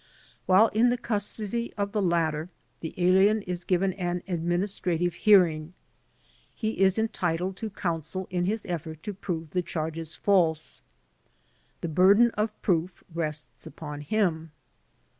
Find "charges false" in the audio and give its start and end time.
9.61-10.81